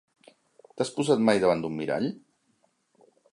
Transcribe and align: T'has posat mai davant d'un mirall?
T'has 0.79 0.91
posat 0.95 1.21
mai 1.27 1.41
davant 1.43 1.61
d'un 1.67 1.77
mirall? 1.81 2.09